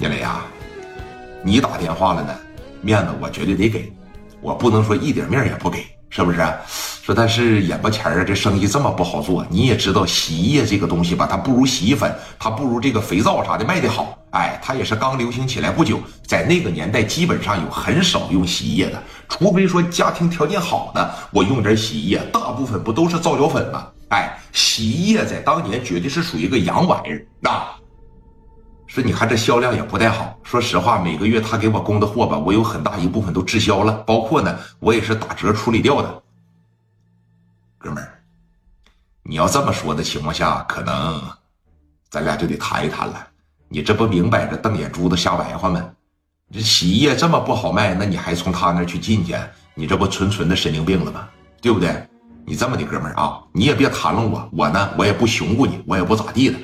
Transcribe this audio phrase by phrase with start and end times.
[0.00, 0.40] 聂磊呀，
[1.42, 2.34] 你打电话了呢，
[2.80, 3.92] 面子我绝对得给，
[4.40, 6.38] 我不能说一点面也不给，是不是？
[7.02, 14.16] 说但是眼巴前儿啊，这生意这么不好做，你也知道洗衣液这个东西吧，它不如洗衣粉，它不如这个肥皂啥的卖的好。
[14.30, 23.86] 哎，它也是刚流行起来不久，在那个年代基本上有很少用洗衣液的，除非说家庭条件好的，我用点洗衣液，大部分不都是皂角粉吗？
[24.08, 27.76] 哎，洗衣液在当年绝对是属于一个洋玩意儿啊。
[28.90, 30.36] 说你看这销量也不太好。
[30.42, 36.22] 说实话，每个月他给我供的货吧，我有很大一部分都滞销了，包括呢，我也是打折处理掉的。
[37.78, 38.20] 哥们儿，
[39.22, 41.22] 你要这么说的情况下，可能
[42.08, 43.24] 咱俩就得谈一谈了。
[43.68, 45.88] 你这不明摆着瞪眼珠子瞎白话吗？
[46.52, 49.36] 这洗衣液这么不好卖，那你还从他那去进去？
[49.72, 51.28] 你这不纯纯的神经病了吗？
[51.62, 51.94] 对不对？
[52.44, 56.58] 你这么的，哥们儿啊，你也别谈论我，我呢，我也不熊过你，我也不咋地的。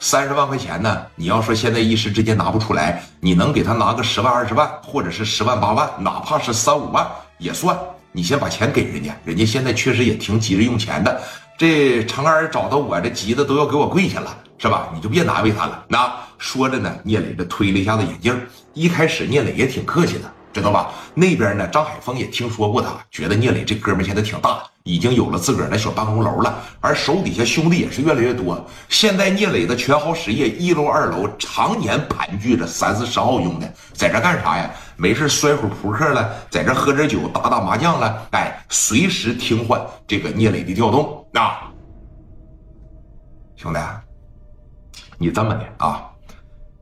[0.00, 1.06] 三十万块钱呢？
[1.16, 7.04] 你要说现在一时之间拿不出来，你能给他拿个十万二十万，或者是十万八万，哪怕是三五万
[7.38, 7.76] 也算。
[8.12, 11.20] 你先把钱给人家，人家现在确实也挺急着用钱的。
[11.58, 14.88] 这程二找到我，这急的都要给我跪下了，是吧？
[14.94, 15.84] 你就别难为他了。
[15.88, 18.40] 那说着呢，聂磊这推了一下子眼镜。
[18.74, 20.32] 一开始聂磊也挺客气的。
[20.58, 20.90] 知道吧？
[21.14, 21.66] 那边呢？
[21.68, 28.64] 张海峰也听说过他，觉得聂磊这哥们现在挺大，已经有了自个儿的小办公楼了，而手底下兄弟也是越来越多。
[28.88, 34.70] 现在聂磊的全豪实业一楼、二楼常年盘踞着三四十号兄弟，在这干啥呀？
[34.96, 41.70] 没事摔会扑克了，在这喝点酒、打打麻将了，哎，随时听唤这个聂磊的调动啊！
[43.56, 43.78] 兄弟，
[45.18, 46.04] 你这么的啊？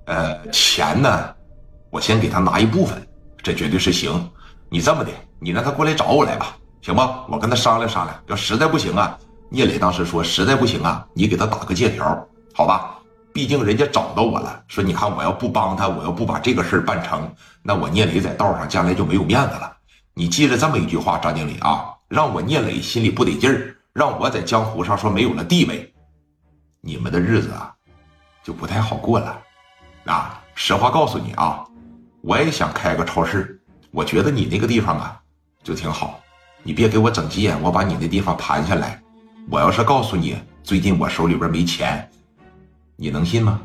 [0.06, 1.34] 呃，钱呢？
[1.90, 3.06] 我先给他拿一部分。
[3.46, 4.28] 这绝对是行，
[4.68, 7.24] 你这么的，你让他过来找我来吧，行吧？
[7.28, 9.16] 我跟他商量商量，要实在不行啊，
[9.50, 12.96] 聂磊当时说实在不行啊，你给他打个借条，好吧？
[13.32, 19.76] 毕竟人家找到我了，说你看我要不帮他，我要不把这个事儿办成，那我聂磊在道上将来就没有面子了。
[20.12, 25.94] 你记着这么一句话，张经理啊，让我聂磊心里不得劲儿，让我在江湖上说没有了地位，
[26.80, 27.72] 你们的日子啊
[28.42, 29.38] 就不太好过了。
[30.06, 31.62] 啊，实话告诉你啊。
[32.26, 33.56] 我也想开个超市，
[33.92, 35.16] 我觉得你那个地方啊，
[35.62, 36.20] 就挺好。
[36.64, 39.00] 你别给我整急眼，我把你那地方盘下来。
[39.48, 42.10] 我要是告诉你最近我手里边没钱，
[42.96, 43.60] 你能信吗？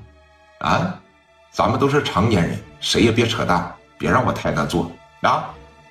[0.59, 1.01] 啊，
[1.49, 4.91] 咱们都是成年人，谁也别扯淡，别让我太难做
[5.21, 5.49] 啊！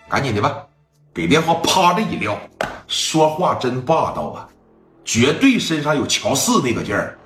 [0.08, 0.64] 赶紧的吧，
[1.12, 2.38] 给电话，啪的一撂，
[2.86, 4.48] 说话真霸道啊，
[5.04, 7.18] 绝对身上有乔四那个劲儿。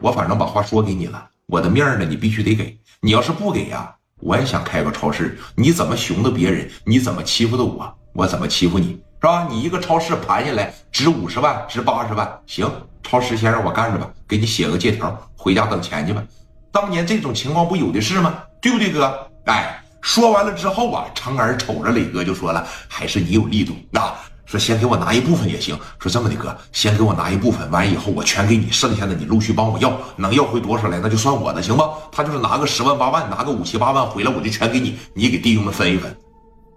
[0.00, 2.76] 我反正把话说给你了，我的面呢，你必须得给。
[3.00, 3.94] 你要是不给呀？
[4.22, 6.70] 我也想开个超市，你怎么熊的别人？
[6.84, 7.92] 你怎么欺负的我？
[8.12, 9.02] 我怎么欺负你？
[9.20, 9.48] 是吧？
[9.50, 12.70] 你一个超市盘下来值五十万，值八十万，行，
[13.02, 16.22] 超市先让我干着吧，给你写个借条，回家等钱去吧。
[16.70, 18.38] 当年这种情况不有的是吗？
[18.60, 19.28] 对不对，哥？
[19.46, 24.14] 哎，说完了之后啊，成儿瞅着磊哥就说了，还是你有力度啊。
[24.52, 25.74] 说先给我拿一部分也行。
[25.98, 31.88] 说这么的哥，先给我拿一部分，完以后我全给你，剩下的你陆续帮我要，能要回多少来，那就算我的，行吗？
[32.12, 36.14] 他就是拿个十万八万，拿个五七八万回来，我就全给你，你给弟兄们分一分。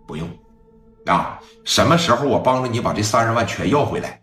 [0.08, 0.26] 不用，
[1.08, 4.22] 啊，什么时候我帮着你把这三十万全要回来，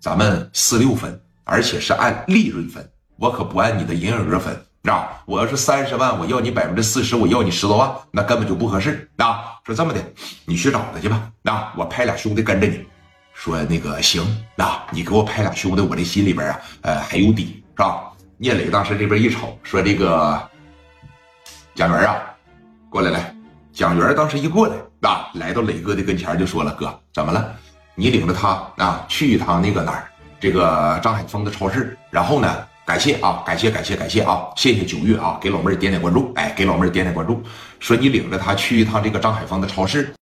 [0.00, 2.84] 咱们四六分，而且是按利润分，
[3.20, 4.60] 我可不按你的营业额分。
[4.84, 5.22] 啊！
[5.26, 9.10] 我要是三十万，我要你百分之四十，我要你十多万，那根本就不合适。
[9.18, 9.58] 啊！
[9.64, 10.00] 说这么的，
[10.46, 11.30] 你去找他去吧。
[11.44, 11.72] 啊！
[11.76, 12.86] 我派俩兄弟跟着你。
[13.34, 14.22] 说那个行。
[14.56, 14.86] 啊！
[14.90, 18.10] 你给我派俩兄弟，我这心里边啊，呃，还有底，是吧？
[18.38, 20.40] 聂磊当时这边一瞅，说这个
[21.74, 22.16] 蒋元啊，
[22.88, 23.34] 过来来。
[23.72, 27.54] 蒋元当时一过来，啊，来到磊哥的跟前就说了：“哥，怎么了？
[27.94, 30.10] 你领着他啊，去一趟那个哪儿，
[30.40, 32.48] 这个张海峰的超市，然后呢？”
[32.90, 34.40] 感谢啊，感谢感谢感谢啊！
[34.56, 37.40] 谢谢九月啊，给老妹儿点点关注，哎，给老妹儿点点关注，
[37.78, 40.12] 说你领着他去一趟这个张海峰的超市。